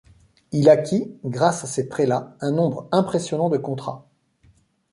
[0.51, 4.09] Il acquit, grâce à ces prélats, un nombre impressionnant de contrats.